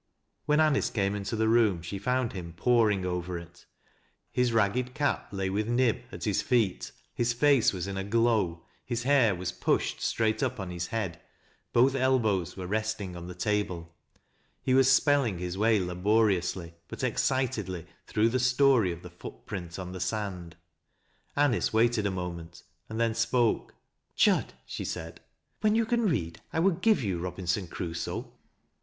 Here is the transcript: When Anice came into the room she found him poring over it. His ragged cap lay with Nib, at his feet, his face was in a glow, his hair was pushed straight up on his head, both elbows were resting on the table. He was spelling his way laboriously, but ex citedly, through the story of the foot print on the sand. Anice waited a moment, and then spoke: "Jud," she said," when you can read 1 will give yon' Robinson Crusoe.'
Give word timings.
When 0.47 0.59
Anice 0.59 0.89
came 0.89 1.13
into 1.13 1.35
the 1.35 1.47
room 1.47 1.83
she 1.83 1.99
found 1.99 2.33
him 2.33 2.53
poring 2.53 3.05
over 3.05 3.37
it. 3.37 3.67
His 4.31 4.51
ragged 4.51 4.95
cap 4.95 5.27
lay 5.31 5.47
with 5.47 5.67
Nib, 5.67 5.99
at 6.11 6.23
his 6.23 6.41
feet, 6.41 6.91
his 7.13 7.33
face 7.33 7.71
was 7.71 7.85
in 7.85 7.97
a 7.97 8.03
glow, 8.03 8.65
his 8.83 9.03
hair 9.03 9.35
was 9.35 9.51
pushed 9.51 10.01
straight 10.01 10.41
up 10.41 10.59
on 10.59 10.71
his 10.71 10.87
head, 10.87 11.21
both 11.71 11.93
elbows 11.93 12.57
were 12.57 12.65
resting 12.65 13.15
on 13.15 13.27
the 13.27 13.35
table. 13.35 13.93
He 14.63 14.73
was 14.73 14.91
spelling 14.91 15.37
his 15.37 15.55
way 15.55 15.79
laboriously, 15.79 16.73
but 16.87 17.03
ex 17.03 17.21
citedly, 17.21 17.85
through 18.07 18.29
the 18.29 18.39
story 18.39 18.91
of 18.91 19.03
the 19.03 19.11
foot 19.11 19.45
print 19.45 19.77
on 19.77 19.91
the 19.91 19.99
sand. 19.99 20.55
Anice 21.37 21.71
waited 21.73 22.07
a 22.07 22.09
moment, 22.09 22.63
and 22.89 22.99
then 22.99 23.13
spoke: 23.13 23.75
"Jud," 24.15 24.55
she 24.65 24.83
said," 24.83 25.21
when 25.61 25.75
you 25.75 25.85
can 25.85 26.07
read 26.07 26.41
1 26.49 26.63
will 26.63 26.71
give 26.71 27.03
yon' 27.03 27.21
Robinson 27.21 27.67
Crusoe.' 27.67 28.33